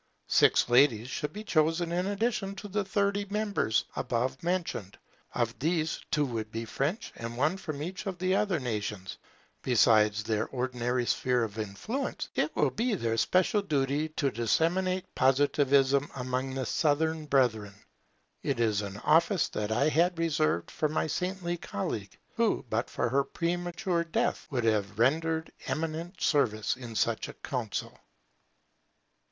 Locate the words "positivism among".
15.13-16.57